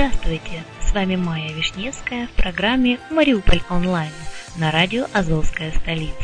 [0.00, 0.64] Здравствуйте!
[0.80, 4.10] С вами Майя Вишневская в программе «Мариуполь онлайн»
[4.56, 6.14] на радио «Азовская столица».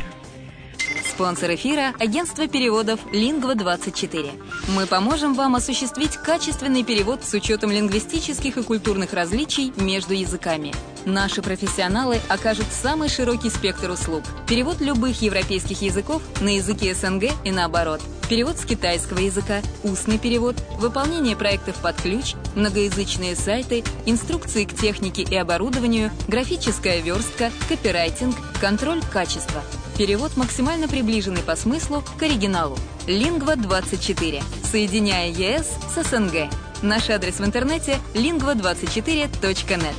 [1.06, 4.30] Спонсор эфира– агентство переводов «Лингва-24».
[4.74, 10.72] Мы поможем вам осуществить качественный перевод с учетом лингвистических и культурных различий между языками.
[11.04, 14.22] Наши профессионалы окажут самый широкий спектр услуг.
[14.48, 18.00] Перевод любых европейских языков на языки СНГ и наоборот.
[18.28, 25.22] Перевод с китайского языка, устный перевод, выполнение проектов под ключ, многоязычные сайты, инструкции к технике
[25.22, 29.62] и оборудованию, графическая верстка, копирайтинг, контроль качества–
[29.98, 32.76] Перевод максимально приближенный по смыслу к оригиналу.
[33.06, 34.42] Лингва24.
[34.62, 36.50] Соединяя ЕС с СНГ.
[36.82, 39.94] Наш адрес в интернете lingva24.net.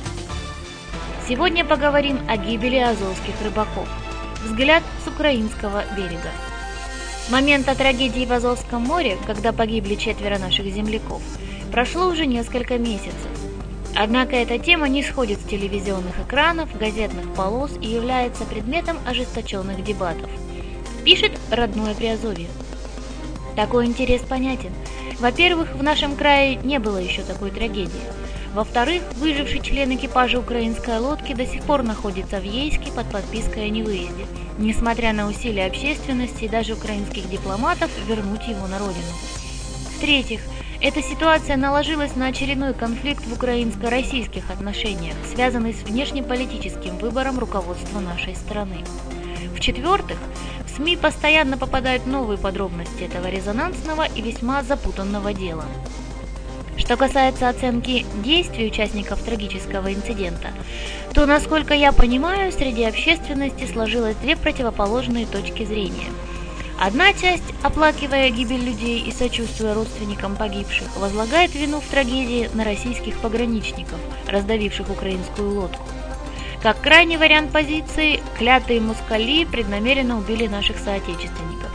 [1.28, 3.88] Сегодня поговорим о гибели азовских рыбаков.
[4.44, 6.30] Взгляд с украинского берега.
[7.30, 11.20] Момента трагедии в Азовском море, когда погибли четверо наших земляков,
[11.70, 13.28] прошло уже несколько месяцев.
[13.94, 20.30] Однако эта тема не сходит с телевизионных экранов, газетных полос и является предметом ожесточенных дебатов.
[21.04, 22.48] Пишет родное Приазовье.
[23.56, 24.72] Такой интерес понятен.
[25.20, 27.92] Во-первых, в нашем крае не было еще такой трагедии.
[28.54, 33.68] Во-вторых, выживший член экипажа украинской лодки до сих пор находится в Ейске под подпиской о
[33.68, 34.24] невыезде,
[34.58, 39.12] несмотря на усилия общественности и даже украинских дипломатов вернуть его на родину.
[39.96, 40.40] В-третьих,
[40.80, 48.36] эта ситуация наложилась на очередной конфликт в украинско-российских отношениях, связанный с внешнеполитическим выбором руководства нашей
[48.36, 48.84] страны.
[49.56, 50.18] В-четвертых,
[50.66, 55.64] в СМИ постоянно попадают новые подробности этого резонансного и весьма запутанного дела.
[56.78, 60.48] Что касается оценки действий участников трагического инцидента,
[61.12, 66.08] то, насколько я понимаю, среди общественности сложилось две противоположные точки зрения–
[66.80, 73.18] Одна часть, оплакивая гибель людей и сочувствуя родственникам погибших, возлагает вину в трагедии на российских
[73.18, 73.98] пограничников,
[74.28, 75.82] раздавивших украинскую лодку.
[76.62, 81.68] Как крайний вариант позиции, клятые мускали преднамеренно убили наших соотечественников.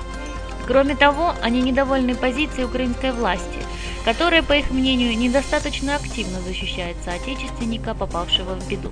[0.68, 3.60] Кроме того, они недовольны позицией украинской власти,
[4.06, 8.92] которая, по их мнению, недостаточно активно защищает соотечественника, попавшего в беду.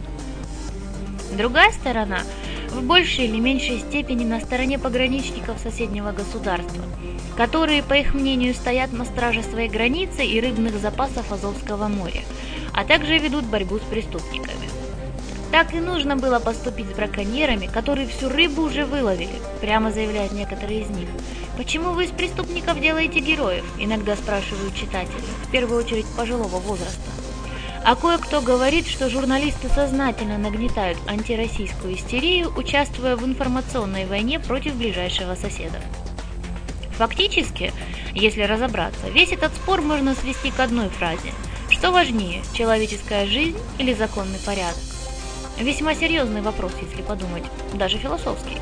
[1.37, 2.19] Другая сторона–
[2.71, 6.83] в большей или меньшей степени на стороне пограничников соседнего государства,
[7.35, 12.21] которые, по их мнению, стоят на страже своей границы и рыбных запасов Азовского моря,
[12.73, 14.69] а также ведут борьбу с преступниками.
[15.51, 20.81] Так и нужно было поступить с браконьерами, которые всю рыбу уже выловили, прямо заявляют некоторые
[20.81, 21.09] из них.
[21.57, 27.11] «Почему вы из преступников делаете героев?»– иногда спрашивают читатели, в первую очередь пожилого возраста.
[27.83, 35.35] А кое-кто говорит, что журналисты сознательно нагнетают антироссийскую истерию, участвуя в информационной войне против ближайшего
[35.35, 35.81] соседа.
[36.97, 37.73] Фактически,
[38.13, 41.33] если разобраться, весь этот спор можно свести к одной фразе.
[41.69, 44.77] Что важнее, человеческая жизнь или законный порядок?
[45.57, 48.57] Весьма серьезный вопрос, если подумать, даже философский.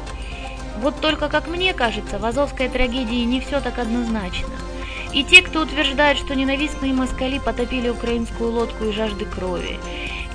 [0.82, 4.50] Вот только, как мне кажется, в Азовской трагедии не все так однозначно–
[5.14, 9.80] и те, кто утверждает, что ненавистные москали потопили украинскую лодку и жажды крови.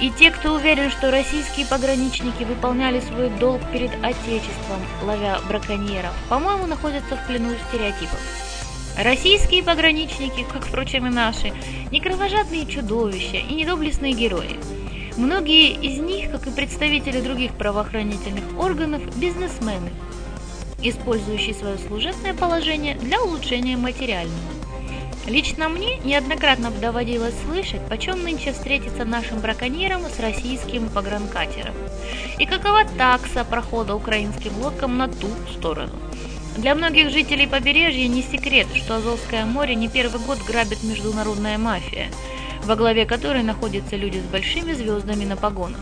[0.01, 6.67] И те, кто уверен, что российские пограничники выполняли свой долг перед Отечеством, ловя браконьеров, по-моему,
[6.67, 8.19] находятся в плену стереотипов.
[8.99, 11.53] Российские пограничники, как, впрочем, и наши,
[11.93, 14.59] не кровожадные чудовища и не доблестные герои.
[15.17, 19.91] Многие из них, как и представители других правоохранительных органов, бизнесмены,
[20.89, 24.39] использующие свое служебное положение для улучшения материального.
[25.27, 31.75] Лично мне неоднократно доводилось слышать, почем нынче встретиться нашим браконьерам с российским погранкатером.
[32.39, 35.93] И какова такса прохода украинским лодкам на ту сторону.
[36.59, 42.09] Для многих жителей побережья не секрет, что Азовское море не первый год грабит международная мафия,
[42.65, 45.81] во главе которой находятся люди с большими звездами на погонах.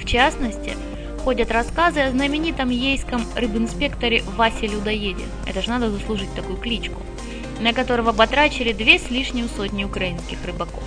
[0.00, 0.76] В частности,
[1.24, 5.24] ходят рассказы о знаменитом ейском рыбинспекторе Васе Людоеде.
[5.46, 7.00] Это же надо заслужить такую кличку
[7.60, 10.82] на которого батрачили две с лишним сотни украинских рыбаков.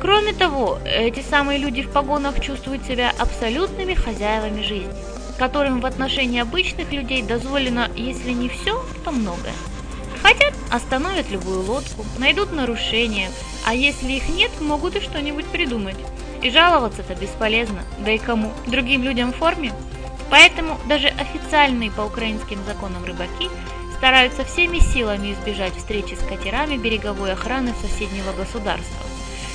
[0.00, 4.94] Кроме того, эти самые люди в погонах чувствуют себя абсолютными хозяевами жизни,
[5.38, 9.52] которым в отношении обычных людей дозволено, если не все, то многое.
[10.22, 13.30] Хотят, остановят любую лодку, найдут нарушения,
[13.66, 15.96] а если их нет, могут и что-нибудь придумать.
[16.42, 18.52] И жаловаться-то бесполезно, да и кому?
[18.66, 19.72] Другим людям в форме?
[20.30, 23.48] Поэтому даже официальные по украинским законам рыбаки
[23.96, 29.06] стараются всеми силами избежать встречи с катерами береговой охраны соседнего государства,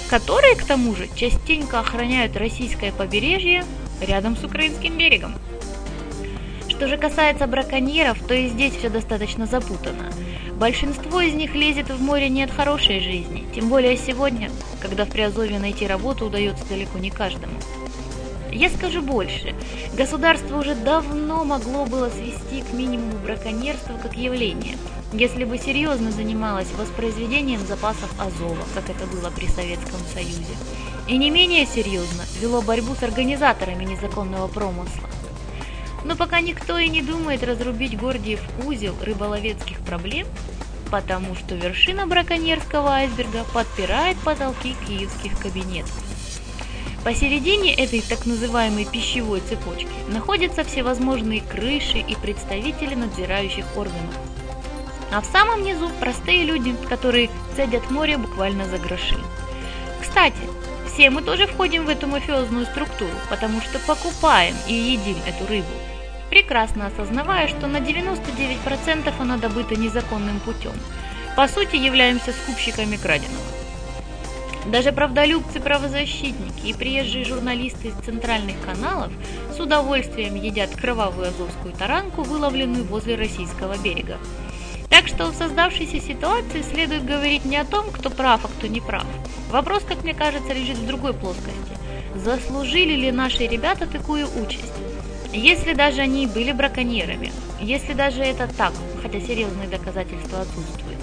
[0.09, 3.63] которые, к тому же, частенько охраняют российское побережье
[4.01, 5.35] рядом с украинским берегом.
[6.68, 10.12] Что же касается браконьеров, то и здесь все достаточно запутано.
[10.56, 14.51] Большинство из них лезет в море не от хорошей жизни, тем более сегодня,
[14.83, 17.53] когда в Приазовье найти работу удается далеко не каждому.
[18.51, 19.56] Я скажу больше.
[19.94, 24.77] Государство уже давно могло было свести к минимуму браконьерство как явление,
[25.12, 30.53] если бы серьезно занималось воспроизведением запасов Азова, как это было при Советском Союзе.
[31.07, 35.09] И не менее серьезно вело борьбу с организаторами незаконного промысла.
[36.06, 40.27] Но пока никто и не думает разрубить Гордиев узел рыболовецких проблем,
[40.94, 45.92] потому что вершина браконьерского айсберга подпирает потолки киевских кабинетов.
[47.04, 54.13] Посередине этой так называемой пищевой цепочки находятся всевозможные крыши и представители надзирающих органов.
[55.12, 59.18] А в самом низу простые люди, которые цедят море буквально за гроши.
[60.00, 60.44] Кстати,
[60.86, 65.74] все мы тоже входим в эту мафиозную структуру, потому что покупаем и едим эту рыбу,
[66.33, 70.71] прекрасно осознавая, что на 99% она добыта незаконным путем.
[71.38, 73.45] По сути, являемся скупщиками краденого.
[74.65, 79.12] Даже правдолюбцы-правозащитники и приезжие журналисты из центральных каналов
[79.56, 84.18] с удовольствием едят кровавую азовскую таранку, выловленную возле российского берега.
[84.89, 88.81] Так что в создавшейся ситуации следует говорить не о том, кто прав, а кто не
[88.81, 89.06] прав.
[89.51, 91.77] Вопрос, как мне кажется, лежит в другой плоскости.
[92.15, 94.74] Заслужили ли наши ребята такую участь?
[95.33, 98.71] Если даже они были браконьерами, если даже это так,
[99.01, 101.00] хотя серьезные доказательства отсутствуют,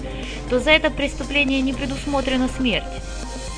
[0.49, 2.85] то за это преступление не предусмотрена смерть.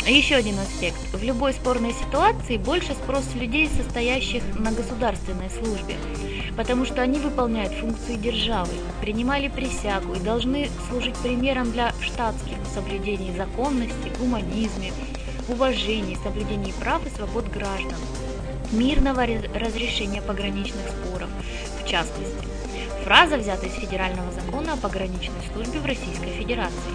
[0.07, 0.97] Еще один аспект.
[1.13, 5.95] В любой спорной ситуации больше спрос людей, состоящих на государственной службе,
[6.57, 12.73] потому что они выполняют функции державы, принимали присягу и должны служить примером для штатских в
[12.73, 14.91] соблюдении законности, гуманизме,
[15.47, 17.99] уважении, соблюдении прав и свобод граждан,
[18.73, 21.29] мирного разрешения пограничных споров,
[21.81, 22.47] в частности.
[23.03, 26.93] Фраза взята из федерального закона о пограничной службе в Российской Федерации.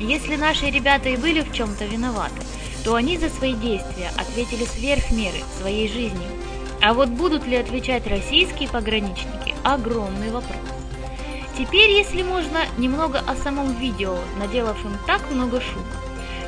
[0.00, 2.40] Если наши ребята и были в чем-то виноваты,
[2.84, 6.28] то они за свои действия ответили сверх меры своей жизнью.
[6.82, 10.58] А вот будут ли отвечать российские пограничники– огромный вопрос.
[11.56, 16.03] Теперь, если можно, немного о самом видео, наделав им так много шума.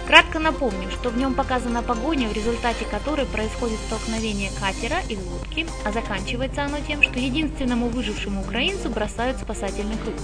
[0.06, 5.66] Кратко напомню, что в нем показана погоня, в результате которой происходит столкновение катера и лодки,
[5.84, 10.14] а заканчивается оно тем, что единственному выжившему украинцу бросают спасательный круг.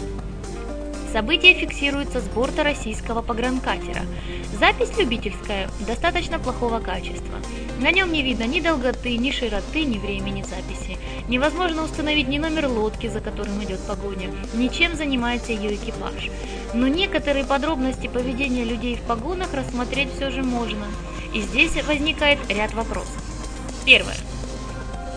[1.12, 4.02] Событие фиксируется с борта российского погранкатера.
[4.58, 7.38] Запись любительская, достаточно плохого качества.
[7.80, 10.96] На нем не видно ни долготы, ни широты, ни времени записи.
[11.28, 16.30] Невозможно установить ни номер лодки, за которым идет погоня, ни чем занимается ее экипаж.
[16.74, 20.86] Но некоторые подробности поведения людей в погонах рассмотреть все же можно.
[21.34, 23.22] И здесь возникает ряд вопросов.
[23.84, 24.16] Первое.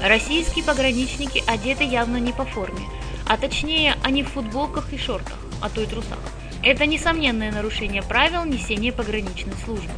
[0.02, 2.82] Российские пограничники одеты явно не по форме,
[3.28, 6.20] а точнее они в футболках и шортах а то и трусах.
[6.64, 9.94] Это несомненное нарушение правил несения пограничной службы.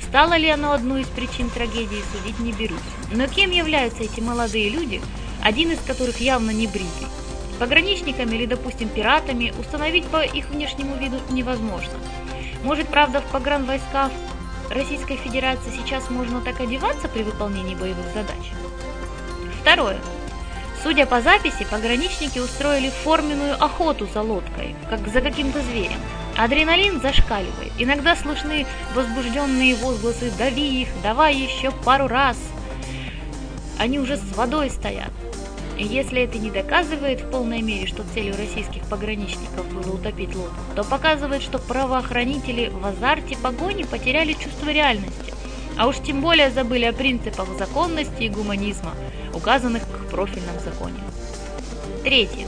[0.00, 2.78] Стало ли оно одной из причин трагедии, судить не берусь.
[3.12, 5.00] Но кем являются эти молодые люди,
[5.42, 7.06] один из которых явно не бритый?
[7.58, 11.94] Пограничниками или, допустим, пиратами установить по их внешнему виду невозможно.
[12.62, 14.10] Может, правда, в погранвойсках
[14.70, 18.52] Российской Федерации сейчас можно так одеваться при выполнении боевых задач?
[19.60, 19.98] Второе.
[20.82, 25.98] Судя по записи, пограничники устроили форменную охоту за лодкой, как за каким-то зверем.
[26.36, 27.72] Адреналин зашкаливает.
[27.78, 32.36] Иногда слышны возбужденные возгласы «дави их», «давай еще пару раз».
[33.78, 35.10] Они уже с водой стоят.
[35.78, 40.84] Если это не доказывает в полной мере, что целью российских пограничников было утопить лодку, то
[40.84, 45.34] показывает, что правоохранители в азарте погони потеряли чувство реальности,
[45.76, 48.92] а уж тем более забыли о принципах законности и гуманизма,
[49.34, 51.00] указанных в профильном законе.
[52.02, 52.46] Третье.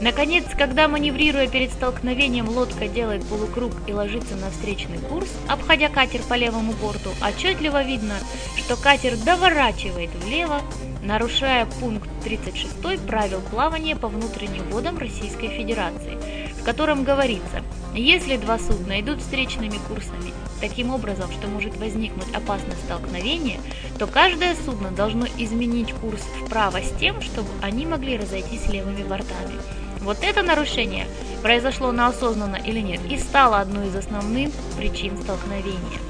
[0.00, 6.22] Наконец, когда маневрируя перед столкновением, лодка делает полукруг и ложится на встречный курс, обходя катер
[6.22, 8.14] по левому борту, отчетливо видно,
[8.56, 10.60] что катер доворачивает влево,
[11.04, 16.18] нарушая пункт 36 правил плавания по внутренним водам Российской Федерации,
[16.58, 17.62] в котором говорится,
[17.94, 23.60] если два судна идут встречными курсами таким образом, что может возникнуть опасность столкновения,
[23.98, 29.60] то каждое судно должно изменить курс вправо с тем, чтобы они могли разойтись левыми бортами.
[30.00, 31.06] Вот это нарушение,
[31.42, 36.00] произошло на осознанно или нет, и стало одной из основных причин столкновения.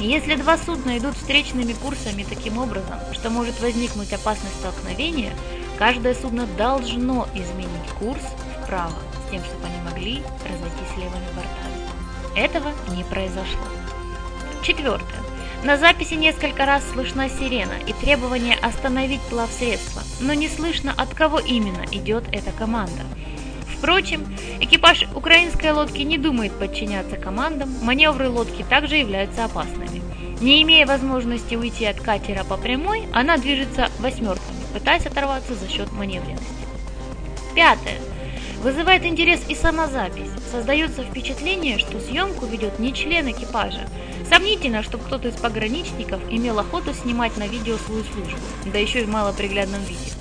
[0.00, 5.32] Если два судна идут встречными курсами таким образом, что может возникнуть опасность столкновения,
[5.78, 8.22] каждое судно должно изменить курс
[8.62, 8.94] вправо,
[9.26, 11.70] с тем, чтобы они могли разойтись левыми бортами.
[12.34, 13.60] Этого не произошло.
[14.62, 15.20] Четвертое.
[15.64, 21.38] На записи несколько раз слышна сирена и требование остановить плавсредство, но не слышно, от кого
[21.38, 23.02] именно идет эта команда.
[23.80, 24.26] Впрочем,
[24.60, 30.02] экипаж украинской лодки не думает подчиняться командам, маневры лодки также являются опасными.
[30.42, 35.90] Не имея возможности уйти от катера по прямой, она движется восьмерками, пытаясь оторваться за счет
[35.92, 36.44] маневренности.
[37.54, 37.96] Пятое.
[38.62, 40.28] Вызывает интерес и сама запись.
[40.52, 43.88] Создается впечатление, что съемку ведет не член экипажа.
[44.28, 49.04] Сомнительно, чтобы кто-то из пограничников имел охоту снимать на видео свою службу, да еще и
[49.04, 50.19] в малоприглядном виде.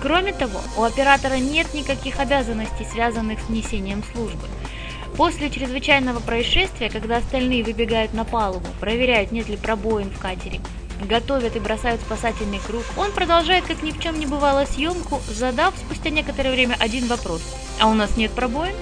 [0.00, 4.46] Кроме того, у оператора нет никаких обязанностей, связанных с несением службы.
[5.16, 10.60] После чрезвычайного происшествия, когда остальные выбегают на палубу, проверяют, нет ли пробоин в катере,
[11.02, 15.74] готовят и бросают спасательный круг, он продолжает, как ни в чем не бывало, съемку, задав
[15.76, 17.42] спустя некоторое время один вопрос.
[17.80, 18.74] А у нас нет пробоин?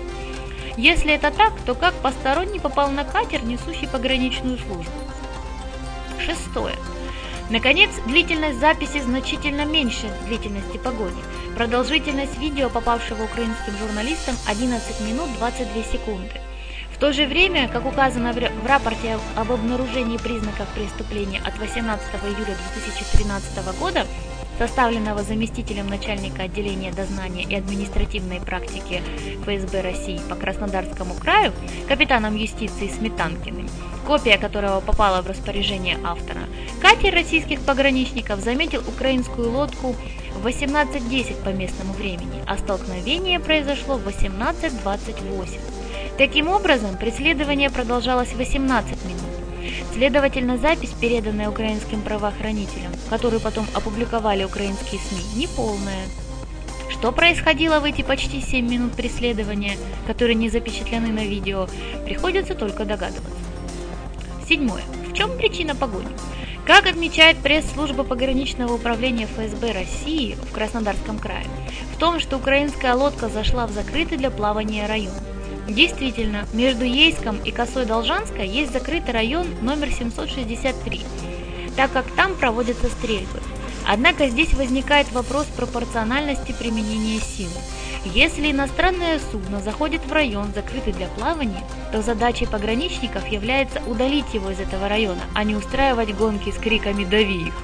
[0.76, 4.92] Если это так, то как посторонний попал на катер, несущий пограничную службу?
[6.18, 6.74] Шестое.
[7.48, 11.22] Наконец, длительность записи значительно меньше длительности погони.
[11.54, 16.40] Продолжительность видео, попавшего украинским журналистам, 11 минут 22 секунды.
[16.92, 22.56] В то же время, как указано в рапорте об обнаружении признаков преступления от 18 июля
[22.74, 24.06] 2013 года,
[24.58, 29.02] составленного заместителем начальника отделения дознания и административной практики
[29.42, 31.52] ФСБ России по Краснодарскому краю,
[31.88, 33.68] капитаном юстиции Сметанкиным,
[34.06, 36.42] копия которого попала в распоряжение автора,
[36.80, 39.94] катер российских пограничников заметил украинскую лодку
[40.34, 45.60] в 18.10 по местному времени, а столкновение произошло в 18.28.
[46.18, 49.25] Таким образом, преследование продолжалось 18 минут.
[49.92, 56.06] Следовательно, запись, переданная украинским правоохранителям, которую потом опубликовали украинские СМИ, неполная.
[56.90, 61.68] Что происходило в эти почти 7 минут преследования, которые не запечатлены на видео,
[62.04, 63.40] приходится только догадываться.
[64.48, 64.82] Седьмое.
[65.10, 66.08] В чем причина погони?
[66.66, 71.46] Как отмечает пресс-служба пограничного управления ФСБ России в Краснодарском крае,
[71.94, 75.14] в том, что украинская лодка зашла в закрытый для плавания район.
[75.68, 81.02] Действительно, между Ейском и Косой Должанской есть закрытый район номер 763,
[81.76, 83.40] так как там проводятся стрельбы.
[83.84, 87.52] Однако здесь возникает вопрос пропорциональности применения силы.
[88.04, 94.50] Если иностранное судно заходит в район, закрытый для плавания, то задачей пограничников является удалить его
[94.50, 97.54] из этого района, а не устраивать гонки с криками «дави их».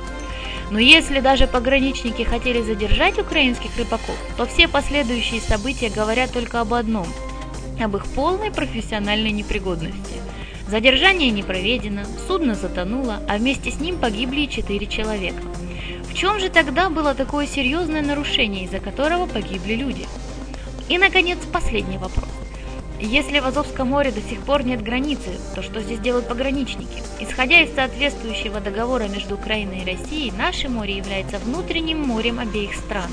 [0.70, 6.74] Но если даже пограничники хотели задержать украинских рыбаков, то все последующие события говорят только об
[6.74, 7.06] одном–
[7.82, 10.20] об их полной профессиональной непригодности.
[10.68, 15.42] Задержание не проведено, судно затонуло, а вместе с ним погибли четыре человека.
[16.08, 20.06] В чем же тогда было такое серьезное нарушение, из-за которого погибли люди?
[20.88, 22.28] И, наконец, последний вопрос.
[23.00, 27.02] Если в Азовском море до сих пор нет границы, то что здесь делают пограничники?
[27.18, 33.10] Исходя из соответствующего договора между Украиной и Россией, наше море является внутренним морем обеих стран.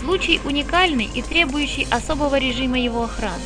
[0.00, 3.44] Случай уникальный и требующий особого режима его охраны.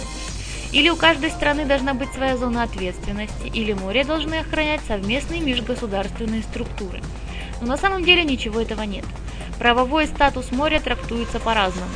[0.73, 6.43] Или у каждой страны должна быть своя зона ответственности, или море должны охранять совместные межгосударственные
[6.43, 7.03] структуры.
[7.61, 9.05] Но на самом деле ничего этого нет.
[9.59, 11.91] Правовой статус моря трактуется по-разному.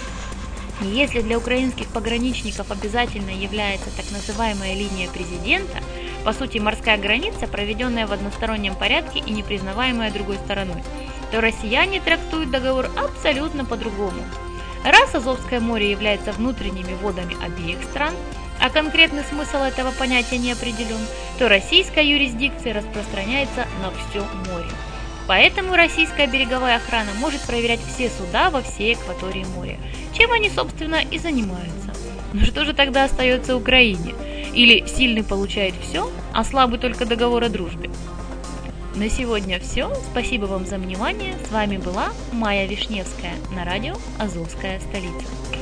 [0.81, 5.79] Если для украинских пограничников обязательно является так называемая линия президента,
[6.25, 10.83] по сути морская граница, проведенная в одностороннем порядке и не признаваемая другой стороной,
[11.31, 14.23] то россияне трактуют договор абсолютно по-другому.
[14.85, 18.15] Раз Азовское море является внутренними водами обеих стран,
[18.61, 21.01] а конкретный смысл этого понятия не определен,
[21.39, 24.71] то российская юрисдикция распространяется на все море.
[25.27, 29.79] Поэтому российская береговая охрана может проверять все суда во всей акватории моря,
[30.13, 31.95] чем они, собственно, и занимаются.
[32.33, 34.15] Но что же тогда остается Украине?
[34.55, 37.91] Или сильный получает все, а слабый только договор о дружбе?
[38.97, 39.95] На сегодня все.
[40.11, 41.37] Спасибо вам за внимание.
[41.47, 45.60] С вами была Майя Вишневская на радио «Азовская столица».